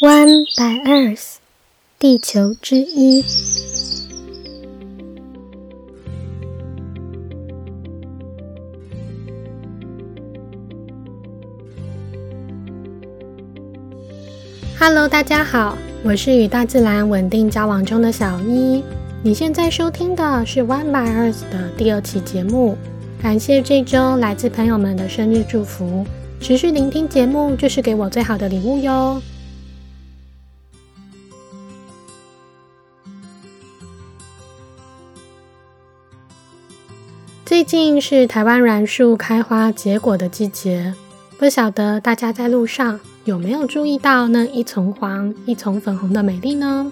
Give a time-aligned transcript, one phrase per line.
[0.00, 1.38] One by Earth，
[1.98, 3.24] 地球之一。
[14.78, 18.84] Hello，大家好，我是与大自然稳定交往中的小一。
[19.24, 22.78] 你现在收听的是 One by Earth 的第二期节目。
[23.20, 26.06] 感谢这周来自朋友们的生日祝福，
[26.40, 29.20] 持续聆听节目就是给我最好的礼物哟。
[37.68, 40.94] 近是台湾栾树开花结果的季节，
[41.36, 46.90] 不晓得大家在路上有没有注意到那一丛黄、一丛粉红的美丽呢？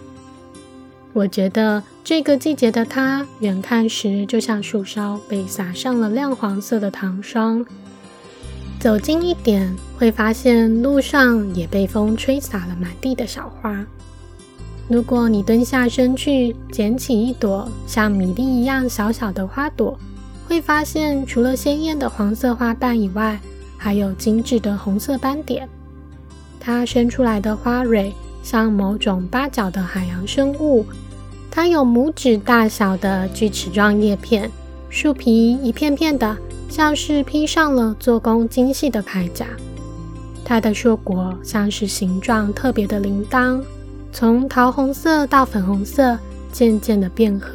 [1.14, 7.64] 我觉得这个季节的它，远看时就像树梢被撒上了亮黄色的糖霜。
[8.78, 13.82] 走近一点，会发现路上也被风吹洒了满地的小花。
[14.90, 19.98] 如果你蹲下身去捡起一朵像米粒一样小小的花朵，
[20.48, 23.38] 会发现，除了鲜艳的黄色花瓣以外，
[23.76, 25.68] 还有精致的红色斑点。
[26.60, 30.86] 它伸出来的花蕊像某种八角的海洋生物。
[31.50, 34.50] 它有拇指大小的锯齿状叶片，
[34.90, 36.36] 树皮一片片的，
[36.68, 39.46] 像是披上了做工精细的铠甲。
[40.44, 43.62] 它的硕果像是形状特别的铃铛，
[44.12, 46.18] 从桃红色到粉红色，
[46.52, 47.50] 渐渐的变褐。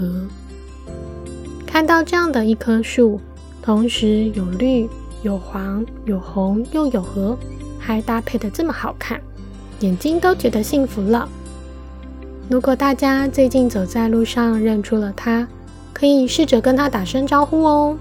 [1.72, 3.18] 看到这样的一棵树，
[3.62, 4.90] 同时有绿、
[5.24, 7.38] 有黄、有红又有褐，
[7.80, 9.22] 还搭配的这么好看，
[9.80, 11.30] 眼睛都觉得幸福了。
[12.50, 15.48] 如果大家最近走在路上认出了它，
[15.94, 17.98] 可以试着跟它打声招呼哦。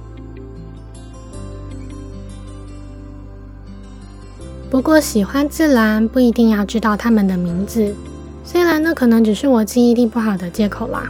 [4.69, 7.95] 不过喜欢自然不一定要知道它们的名字，
[8.43, 11.09] 虽然那可能只是我记忆力不好的借口啦，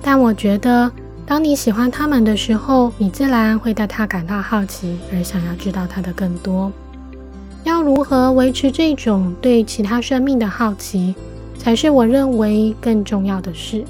[0.00, 0.90] 但我觉得。
[1.30, 6.72] 当你喜欢他们的时候，你自然会对他感到好奇，而想要知道他的更多。
[7.62, 11.14] 要如何维持这种对其他生命的好奇，
[11.56, 13.84] 才是我认为更重要的事。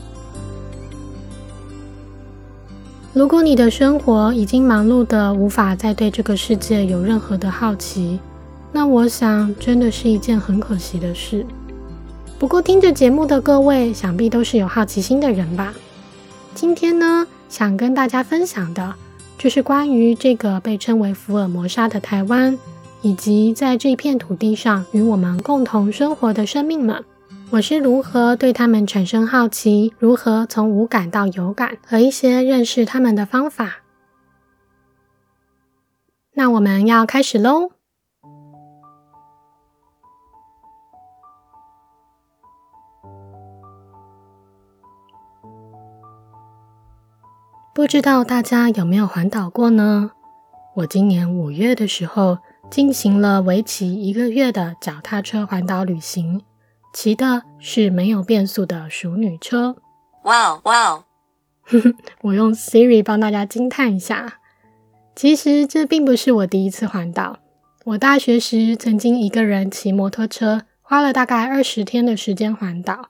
[3.15, 8.21] 如果你的生活已经忙碌的无法再对这个世界有任何的好奇，
[8.71, 11.47] 那我想真的是一件很可惜的事。
[12.39, 15.73] 不过听着节目的各位，想必都是有好奇心的人吧。
[16.55, 18.95] 今天呢，想跟大家分享的，
[19.39, 22.59] 就是关于这个被称为福尔摩沙的台湾，
[23.03, 27.03] 以及在这片土地上与我们共同生活的生命们，
[27.51, 33.77] 我是如何对他们产生好奇，如何从无感到有感，和一些认识他们的方法。
[36.35, 37.80] 那我们要开始喽。
[47.81, 50.11] 不知道大家有没有环岛过呢？
[50.75, 52.37] 我今年五月的时候
[52.71, 56.43] 进行了为期一个月的脚踏车环岛旅行，
[56.93, 59.77] 骑的是没有变速的熟女车。
[60.25, 61.05] 哇哦哇哦！
[62.21, 64.35] 我用 Siri 帮大家惊叹一下。
[65.17, 67.39] 其实这并不是我第一次环岛，
[67.87, 73.09] 我大学时曾经一个人骑摩托车，花了大概二十天的时间环岛。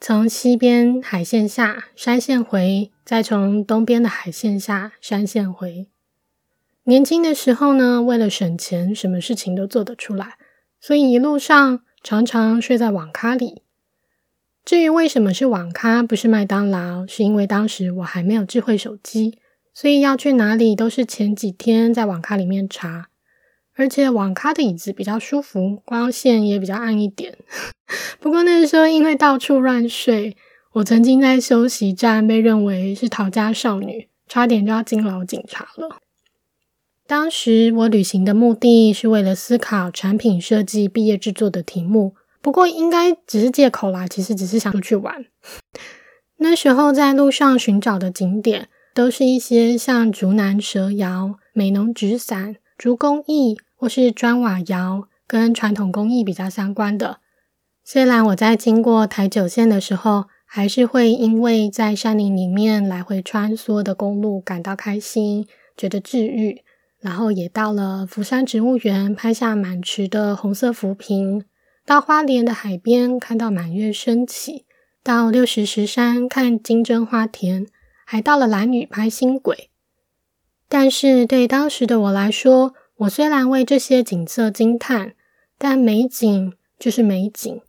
[0.00, 5.88] 从西边海线下山线回，再从东边的海线下山线回。
[6.84, 10.38] 年轻的时候呢，为了省钱，什么事情都做得出来，
[10.80, 13.62] 所以一路上常常睡在网咖里。
[14.64, 19.38] 至于为什么是网咖，不是麦当劳，是因为当时我还没有智慧手机，
[19.74, 23.08] 所以要去哪里都是前几天在网咖里面查。
[23.78, 27.38] 而且网咖的椅子比较舒服，光线也比较暗一点。
[28.18, 30.36] 不过那时候因为到处乱睡，
[30.72, 36.00] 我曾经在休息站被认为是逃家少女，差点就要惊扰警察了。
[37.06, 45.24] 当时我旅行的目的是为了思考产品设计毕业制作的题目，不过应该只是借口啦，其实只是想出去玩。
[46.38, 53.56] 那时候在路上寻找的景点，都是一些像竹南蛇窑、美浓纸伞、竹工艺。
[53.78, 57.20] 或是砖瓦窑跟传统工艺比较相关的，
[57.84, 65.46] 虽然我在经过台九线的时候，还是会因为在山林里面来回穿梭的公路感到开心，
[65.76, 66.64] 觉得治愈。
[67.00, 71.42] 然后也到了福山植物园，拍下满池的红色浮萍；
[71.86, 74.64] 到花莲的海边，看到满月升起；
[75.04, 77.68] 到六十石山看金针花田，
[78.04, 79.70] 还到了蓝屿拍星轨。
[80.68, 85.14] 但是对当时的我来说，我虽然为这些景色惊叹，
[85.56, 87.60] 但美景就是美景，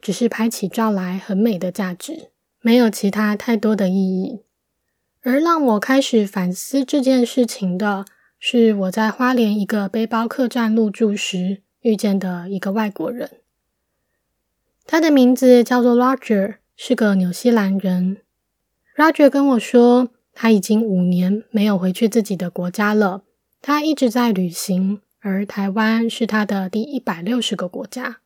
[0.00, 2.30] 只是拍起照来很美的价值，
[2.60, 4.40] 没有其他太多的意义。
[5.22, 8.04] 而让我开始反思这件事情的
[8.40, 13.30] 是，我在花莲一个背包客栈入住时遇见的一个外国人。
[14.84, 18.16] 他的名字叫做 Roger，是个纽西兰人。
[18.96, 23.22] Roger 跟我说，他已经五年没有回去自己的国家了，
[23.62, 28.18] 他一直在旅行，而台湾是他的第一百六十个国家。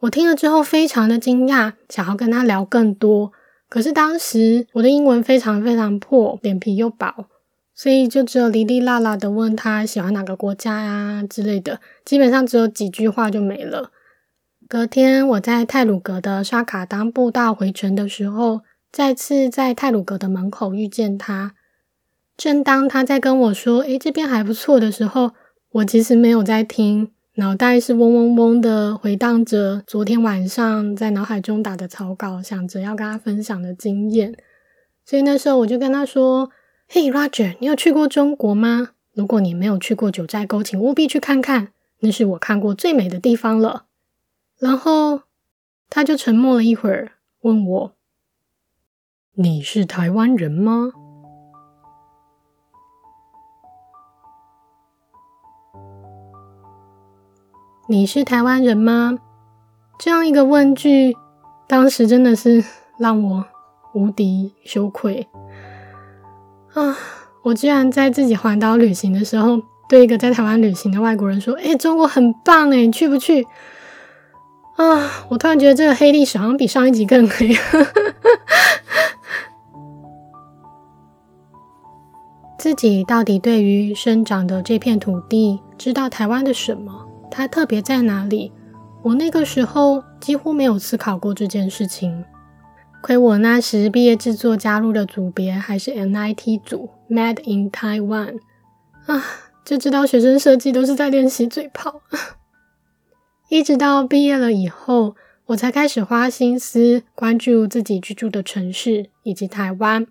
[0.00, 3.32] 我听了之后非常的惊讶，想要跟他聊更多。
[3.68, 7.28] 可是当时我的英文非常非常破，脸皮又薄，
[7.72, 13.92] 所以就只有哩哩啦啦的问他喜欢哪个国家呀之类的，基本上只有几句话就没了。
[14.68, 21.54] 隔天我在泰鲁格的沙卡当步道回程的时候，再次在泰鲁格的门口遇见他。
[22.38, 25.32] 正当他在跟我说“诶，这边还不错”的时候，
[25.72, 27.10] 我其实没有在听。
[27.34, 34.36] 脑袋是嗡嗡嗡的回荡着昨天晚上在脑海中打的草稿，想着要跟他分享的经验。
[35.04, 36.50] 所以那时候我就跟他说
[36.88, 38.90] ：“嘿，Roger，你有去过中国吗？
[39.14, 43.86] 如果你没有去过九寨沟，请务必去看看，那是我看过最美的地方了。”
[44.58, 45.22] 然后
[45.90, 47.92] 他就沉默了一会儿，问我
[49.34, 50.92] ：“你是台湾人吗？”
[57.90, 59.18] 你是台湾人吗？
[59.98, 61.16] 这样一个问句，
[61.66, 62.62] 当时真的是
[62.98, 63.46] 让我
[63.94, 65.26] 无敌羞愧
[66.74, 66.94] 啊！
[67.44, 73.46] 我居然在自己环岛旅行的时候，对一个在台湾旅行的外国人说：“哎，中国很棒哎，你去不去？”
[74.76, 75.10] 啊！
[75.30, 77.56] 我突然觉得这个黑历史好像比上一集更黑。
[82.58, 87.07] 自己到底对于生长的这片土地，知道台湾的什么？
[87.30, 88.52] 它特别在哪里？
[89.02, 92.24] 我那个时候几乎没有思考过这件事情。
[93.00, 98.40] 亏我那时毕业制作加入的组别还是 NIT 组，Made in Taiwan
[99.06, 99.24] 啊，
[99.64, 102.02] 就知道学生设计都是在练习嘴炮。
[103.48, 105.14] 一直到毕业了以后，
[105.46, 110.06] 我才开始花心思关注自己居住的城市以及台湾。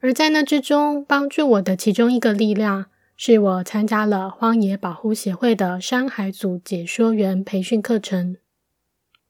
[0.00, 2.86] 而在那之中，帮助我的其中一个力量。
[3.20, 8.36] 是我参加了荒野保护协会的山海组解说员培训课程。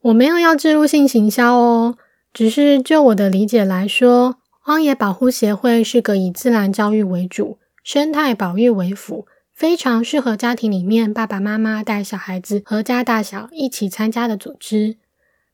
[0.01, 1.97] 我没有要植入性行销哦，
[2.31, 14.97] 只是就我的理解来说，荒野保护协会是个以自然教育为主、生态保育为辅，非常适合家庭里面爸爸妈妈带小孩子合家大小一起参加的组织。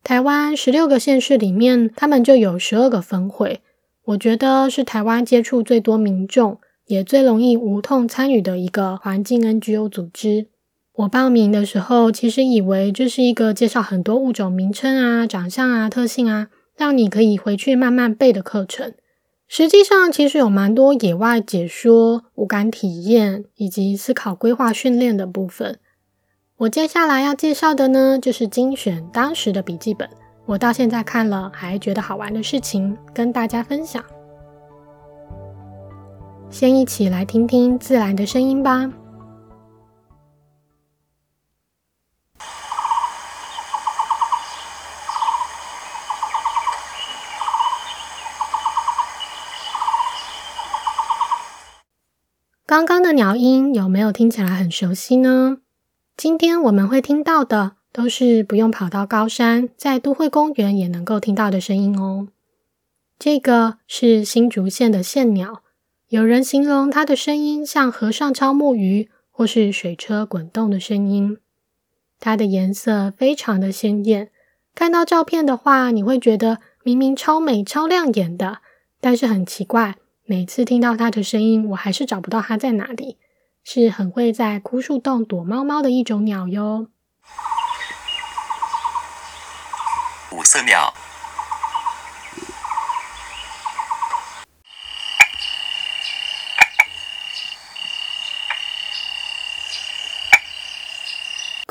[0.04, 3.62] 台湾十六个县市里面，他们就有十二个分会，
[4.08, 6.60] 我觉得是台湾接触最多民众。
[6.88, 10.48] 也最容易无痛参与的一个环境 NGO 组织。
[10.94, 16.48] 我报名的时候，其实以为这是一个介绍很多物种名称啊、长相啊、特性啊，
[16.78, 18.94] 让你可以回去慢慢背的课程。
[19.48, 25.78] 实际上，其实有蛮多野外解说、无感体验以及思考规划训练的部分。
[26.58, 30.10] 我接下来要介绍的呢，就是精选当时的笔记本，
[30.46, 34.02] 我到现在看了还觉得好玩的事情，跟大家分享。
[36.56, 38.90] 先一起来听听自然的声音吧。
[52.66, 55.58] 刚刚的鸟音有没有听起来很熟悉呢？
[56.16, 62.30] 今天我们会听到的都是不用跑到高山，在都会公园也能够听到的声音哦。
[63.20, 65.65] 这个是新竹县的县鸟。
[66.10, 71.40] 有人形容它的声音像和尚敲木鱼，或是水车滚动的声音。
[72.20, 74.30] 它的颜色非常的鲜艳，
[74.76, 78.60] 看到照片的话，你会觉得明明超美、超亮眼的。
[79.02, 79.96] 但是很奇怪，
[80.26, 83.18] 每次听到它的声音，我还是找不到它在哪里。
[83.64, 86.90] 是很会在枯树洞躲猫猫的一种鸟哟。
[90.32, 90.94] 五色鸟。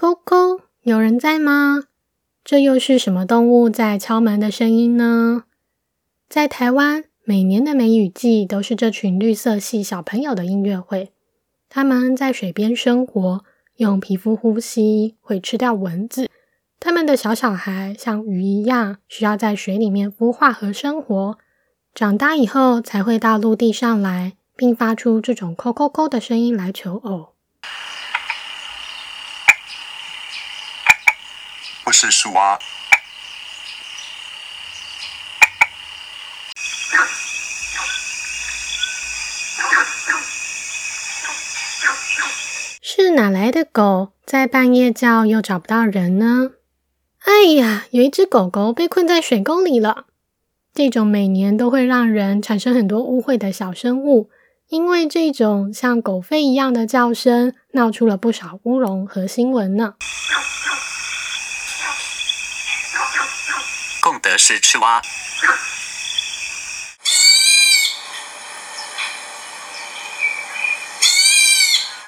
[0.04, 1.84] Coco，有人在吗？
[2.44, 5.44] 这又是什么动物在敲门的声音呢？
[6.28, 11.14] 在台湾，每年的梅雨季都是这群绿色系小朋友的音乐会。
[11.70, 13.44] 他们在水边生活，
[13.76, 16.28] 用皮肤呼吸，会吃掉蚊子。
[16.78, 21.38] 他们的小小孩像鱼一样，需要在水里面孵化和生活。
[21.94, 27.33] 长大以后才会到陆地上来，并发出这种 “co-co-co” 的声音来求偶。
[31.84, 32.58] 不是树蛙。
[42.82, 46.52] 是哪来的狗在半夜叫又找不到人呢？
[47.24, 50.06] 哎呀，有一只狗狗被困在水沟里了。
[50.72, 54.30] 这种每年都会让人产生很多误会的小生物，
[54.68, 59.94] 因为这种像狗吠一样的叫声，闹出了不少乌龙和新闻呢。
[64.24, 65.02] 贡德式赤蛙。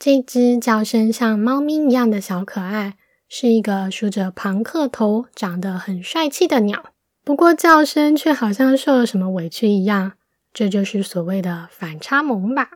[0.00, 2.94] 这只叫声像猫咪一样的小可爱，
[3.28, 6.94] 是一个梳着庞克头、长得很帅气的鸟。
[7.22, 10.12] 不过叫声却好像受了什么委屈一样，
[10.54, 12.70] 这就是所谓的反差萌吧。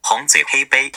[0.00, 0.90] 红嘴黑背。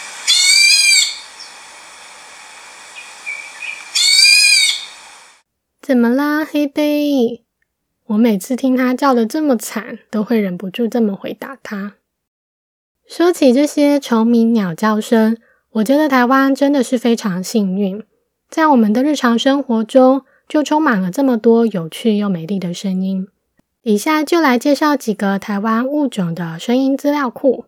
[5.81, 7.41] 怎么啦，黑背？
[8.05, 11.95] 我每次听它叫的这么惨，都会忍不住这么回答它。
[13.07, 15.35] 说起这些虫鸣鸟叫声，
[15.71, 18.03] 我觉得台湾真的是非常幸运，
[18.47, 23.27] 在我们的日常生活中就充满了这么多有趣又美丽的声音。
[23.81, 27.65] 以下就来介绍几个台湾物种的声音资料库。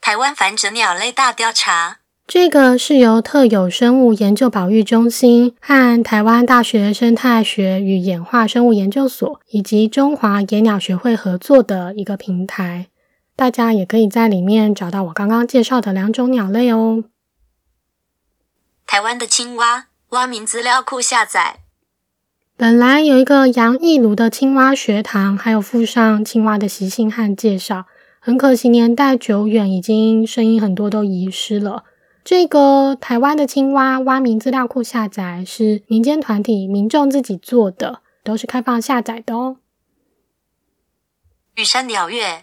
[0.00, 12.88] 台湾繁殖鸟类大调查，这个是由特有生物研究保育中心和台湾大学生态学与演化生物研究所以及中华野鸟学会合作的一个平台。
[13.36, 17.04] 大家也可以在里面找到我刚刚介绍的两种鸟类哦。
[18.84, 21.60] 台湾的青蛙蛙名资料库下载。
[22.56, 27.84] 本来有一个杨义庐的青蛙学堂，还有附上青蛙的习性和介绍，
[28.18, 31.84] 很可惜年代久远，已经声音很多都遗失了。
[32.26, 39.58] 这个台湾的青蛙蛙名资料库下载是民间团体民众自己做的，都是开放下载的哦。
[41.54, 42.42] 玉山鸟乐。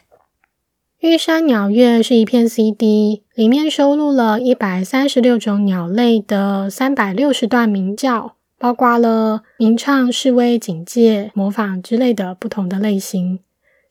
[1.00, 13.42] 玉山鸟乐是一片 CD，里面收录了一百三十六种鸟类的三百六十段鸣叫，包括了鸣唱、示威、警戒、模仿之类的不同的类型，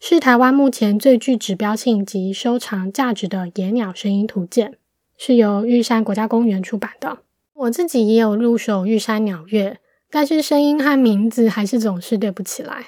[0.00, 4.78] 是台湾目前最具指标性及收藏价值的野鸟声音图鉴，
[5.24, 7.18] 是由玉山国家公园出版的。
[7.54, 9.78] 我自己也有入手玉山鸟乐，
[10.10, 12.86] 但是声音和名字还是总是对不起来。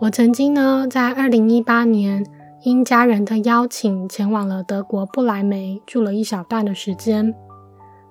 [0.00, 2.26] 我曾经呢，在二零一八年
[2.62, 7.34] 因家人的邀请，前往了德国不来梅，住了一小段的时间。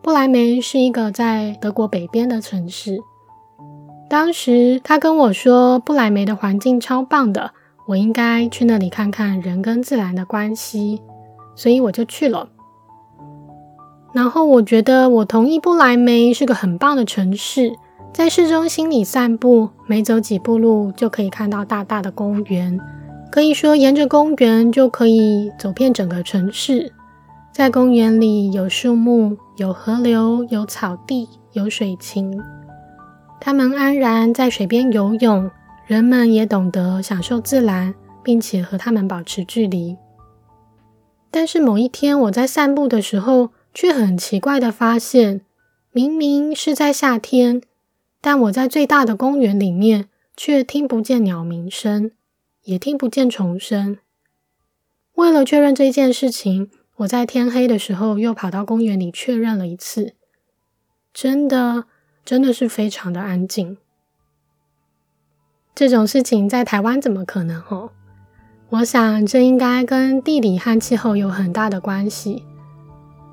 [0.02, 2.98] 不来梅是一个在德国北边的城市。
[4.12, 7.54] 当时他跟我说，不来梅的环境超棒的，
[7.88, 11.02] 我应该去那里看看人跟自然的关系，
[11.56, 12.50] 所以我就去了。
[14.12, 17.72] 然后我觉得，我同意不来梅是个很棒的城市。
[18.12, 22.78] 在市中心里散步，没走几步路就可以看到大大的公园。
[23.32, 26.92] 可以说，沿着公园就可以走遍整个城市。
[27.54, 32.38] 在公园里有树木、有河流、有草地、有水情，
[33.42, 35.52] 它们安然在水边游泳。
[35.88, 37.94] 人们也懂得享受自然，
[38.24, 39.98] 并且和它们保持距离。
[41.30, 45.42] 但是某一天，我在散步的时候，却很奇怪的发现，
[45.92, 47.62] 明明是在夏天。
[48.22, 50.08] 但我在最大的公园里面，
[50.38, 52.12] 却听不见鸟鸣声，
[52.64, 53.98] 也听不见虫声。
[55.16, 60.14] 为了确认这件事情，我在天黑的时候又跑到公园里确认了一次，
[61.14, 61.86] 真的，
[62.24, 63.78] 真的是非常的安静。
[65.74, 67.62] 这种事情在台湾怎么可能？
[67.70, 67.90] 哦，
[68.70, 72.44] 我想这应该跟地理和气候有很大的关系。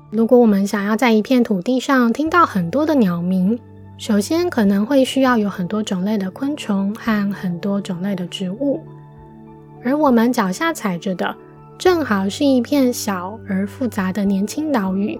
[0.09, 3.59] 如果我们想要在一片土地上听到很多的鸟鸣，
[3.97, 8.81] 首先，可能会需要有很多种类的昆虫和很多种类的植物，
[9.83, 11.35] 而我们脚下踩着的，
[11.77, 15.19] 正好是一片小而复杂的年轻岛屿。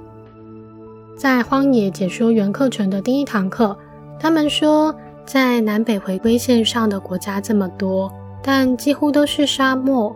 [1.20, 3.78] 在荒野解说员课程的第一堂课，
[4.18, 4.96] 他们说，
[5.26, 8.10] 在南北回归线上的国家这么多，
[8.42, 10.16] 但几乎都是沙漠，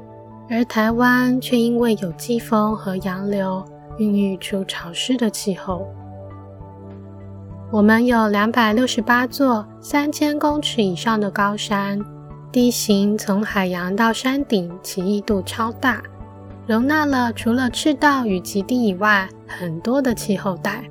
[0.50, 3.62] 而台湾却因为有季风和洋流，
[3.98, 5.86] 孕育出潮湿的气候。
[7.70, 12.00] 我们有两百六十八座三千公尺以上的高山，
[12.50, 16.02] 地形从海洋到山顶奇异度超大，
[16.66, 20.82] 容纳了除了赤道与极地以外很多的气候带。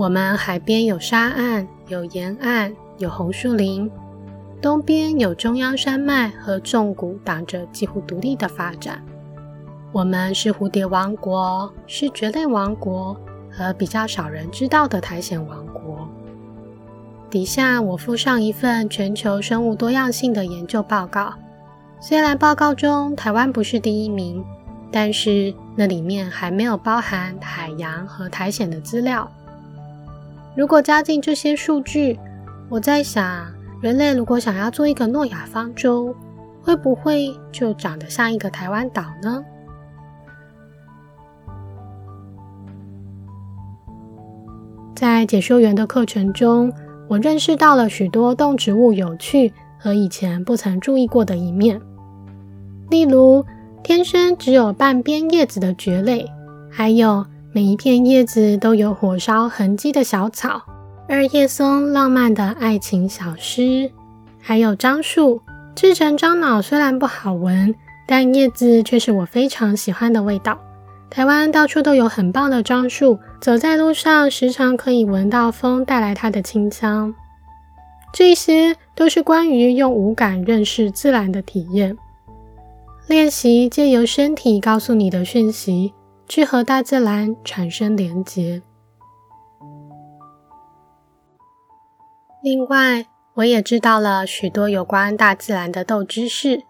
[0.00, 3.90] 我们海边有沙岸、有沿岸、有红树林，
[4.58, 9.04] 东边有中央山脉和重谷挡着几乎独立的发展。
[9.92, 13.14] 我们是蝴蝶王国，是蕨类王国。
[13.52, 16.08] 和比较少人知道的苔藓王国，
[17.28, 21.34] 底下我附上一份全球生物多样性的研究报告。
[22.00, 24.42] 虽然报告中台湾不是第一名，
[24.90, 29.30] 但是那里面还没有包含海洋和苔藓的资料。
[30.56, 32.18] 如果加进这些数据，
[32.68, 33.46] 我在想，
[33.80, 36.14] 人类如果想要做一个诺亚方舟，
[36.60, 39.44] 会不会就长得像一个台湾岛呢？
[44.94, 46.70] 在解说员的课程中，
[47.08, 51.80] 我认识到了许多动植物有趣和以前不曾注意过的一面，
[52.90, 53.42] 例如
[53.82, 56.30] 天生只有半边叶子的蕨类，
[56.70, 60.62] 还有每一片叶子都有火烧痕迹的小草，
[61.08, 63.90] 二叶松浪漫的爱情小诗，
[64.40, 65.40] 还有樟树。
[65.74, 67.74] 制成樟脑虽然不好闻，
[68.06, 70.60] 但叶子却是我非常喜欢的味道。
[71.08, 77.12] 台湾到处都有很棒的樟树，走在路上时常可以闻到风带来它的清香。
[78.12, 81.98] 这些都是关于用五感认识自然的体验。
[83.08, 85.92] 练习借由身体告诉你的讯息，
[86.30, 88.62] 去和大自然产生连结。
[92.40, 96.62] 另外，我也知道了许多有关大自然的豆知识，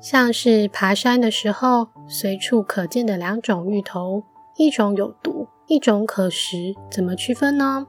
[0.00, 4.24] 像是爬山的时候随处可见的两种芋头，
[4.56, 7.86] 一种有毒，一种可食，怎么区分呢？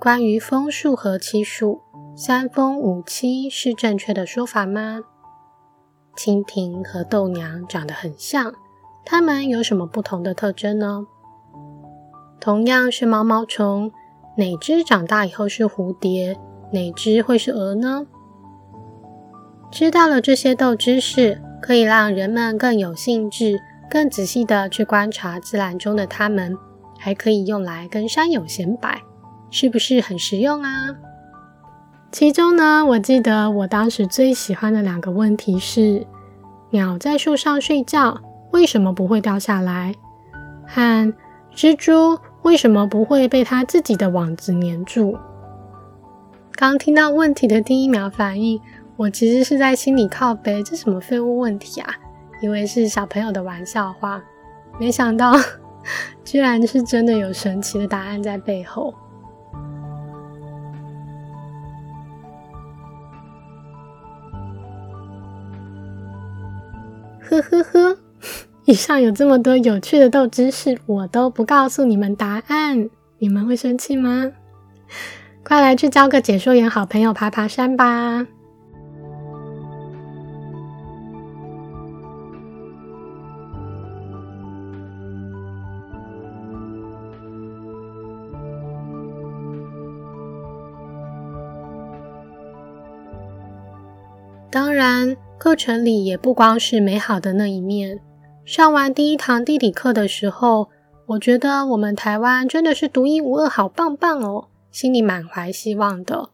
[0.00, 1.82] 关于枫树和漆树，
[2.16, 5.00] 三枫五漆是正确的说法吗？
[6.16, 8.54] 蜻蜓和豆娘长得很像，
[9.04, 11.06] 它们有什么不同的特征呢？
[12.40, 13.92] 同样是毛毛虫。
[14.36, 16.36] 哪只长大以后是蝴蝶，
[16.72, 18.04] 哪只会是蛾呢？
[19.70, 26.58] 知道了这些豆知识，可以让人们更有兴致、更仔细的去观察自然中的它们，
[26.98, 29.02] 还可以用来跟山友显摆，
[29.50, 30.96] 是不是很实用啊？
[32.10, 36.04] 其中呢，我记得我当时最喜欢的两个问题是：
[36.70, 38.20] 鸟在树上睡觉
[38.54, 39.96] 为什么不会掉下来？
[40.64, 41.12] 和
[41.52, 42.16] 蜘蛛。
[42.42, 45.18] 为什么不会被它自己的网子粘住？
[46.52, 48.60] 刚听到问题的第一秒反应，
[48.96, 51.94] 我其实是在心里靠背，这什么废物问题啊？
[52.42, 54.22] 以为是小朋友的玩笑话，
[54.78, 55.32] 没想到
[56.22, 58.94] 居然是真的有神奇的答案在背后。
[67.22, 68.03] 呵呵呵。
[68.74, 74.32] 以上有这么多有趣的豆知识，我都不告诉你们答案，你们会生气吗？
[75.44, 78.26] 快来去交个解说员好朋友爬爬山吧！
[94.50, 98.00] 当然，课程里也不光是美好的那一面。
[98.44, 100.68] 上完第一堂地理课的时候，
[101.06, 104.48] 我觉得我们台湾真的是独一无二，好棒棒哦！
[104.70, 106.28] 心里满怀希望的。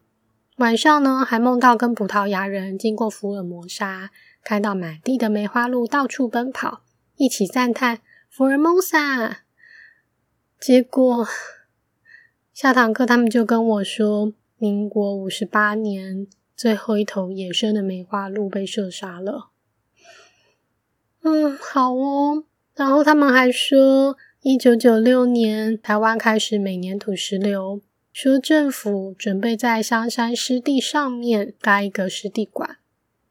[0.56, 4.10] 晚上呢，还梦到跟葡萄牙人经过福尔摩沙，
[4.42, 6.80] 看到满地的梅花鹿到处奔跑，
[7.16, 9.42] 一起赞叹福尔摩沙。
[10.58, 11.28] 结果
[12.52, 19.49] 下堂课，他们就跟我说，民国五十八年，最后一头野生的梅花鹿被射杀了。
[21.22, 22.44] 嗯，好哦。
[22.74, 27.80] 然后他们还说，一九九六年台湾开始每年土石流，
[28.12, 32.76] 说政府准备在香山湿地上面盖一个湿地馆，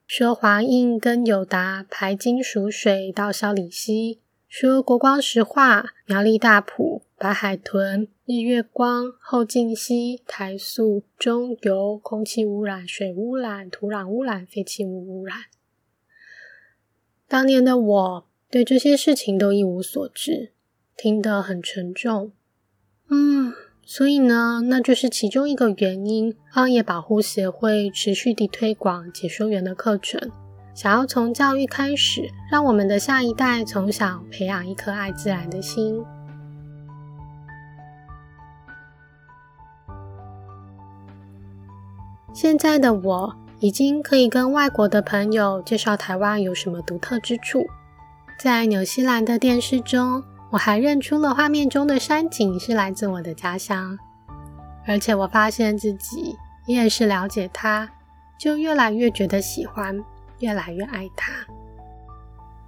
[0.05, 15.37] 说华印跟友达排金属水到小里溪，说国光石化、苗栗大埔、白海豚、日月光、后进溪、台塑、中油空气污染、水污染、土壤污染、废弃物污染。
[17.29, 20.51] 当年的我对这些事情都一无所知，
[20.97, 22.31] 听得很沉重。
[23.07, 23.53] 嗯，
[23.85, 26.35] 所以呢，那就是其中一个原因。
[26.51, 30.31] 荒野保护协会持续地推广解说员的课程，
[30.73, 36.03] 想要从教育开始，让我们的下一代从小培养一颗爱自然的心。
[42.33, 43.35] 现在的我。
[43.59, 47.67] 已经可以跟外国的朋友介绍台湾有什么独特之处。
[48.37, 53.97] 在纽西兰的电视中，我还认出了画面中的山景是来自我的家乡。
[54.87, 57.89] 而且我发现自己越是了解它，
[58.37, 60.01] 就越来越觉得喜欢，
[60.39, 61.33] 越来越爱它。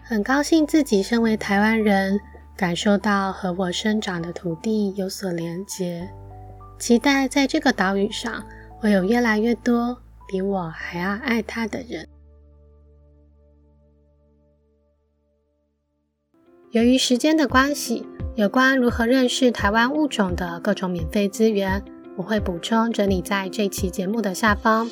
[0.04, 2.20] 很高兴自己身为台湾人，
[2.58, 6.10] 感受到和我生长的土地有所连结。
[6.78, 8.44] 期待在这个岛屿上
[8.78, 10.01] 会有越来越多
[10.32, 12.08] 比我还要爱他的人。
[16.72, 21.84] 由于时间的关系，有关如何认识台湾物种的各种免费资源，
[22.16, 24.90] 我会补充整理在这期节目的下方。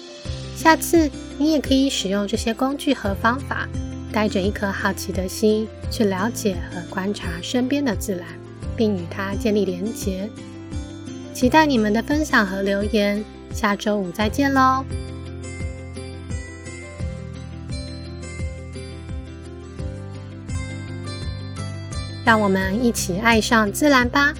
[0.57, 3.65] 下次你也可以使用这些工具和方法，
[4.11, 8.27] 带着一颗好奇的心去了解和观察身边的自然，
[8.75, 10.29] 并与它建立连结。
[11.33, 13.23] 期待你们的分享和留言，
[13.53, 14.83] 下周五再见喽！
[22.29, 24.31] 让我们一起爱上自然吧。